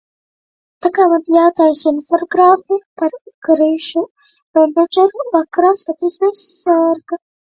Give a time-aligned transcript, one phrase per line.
[0.85, 3.13] Tā kā man jātaisa infografika par
[3.49, 4.03] krīžu
[4.59, 7.21] menedžmentu, vakarā skatāmies "Sērga".